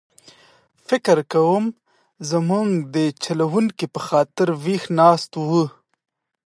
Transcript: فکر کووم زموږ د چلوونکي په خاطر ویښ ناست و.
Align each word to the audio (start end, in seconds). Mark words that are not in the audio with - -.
فکر 0.87 1.17
کووم 1.31 1.65
زموږ 2.29 2.67
د 2.95 2.97
چلوونکي 3.23 3.85
په 3.93 3.99
خاطر 4.07 4.47
ویښ 4.63 4.83
ناست 4.99 5.31
و. 5.47 5.49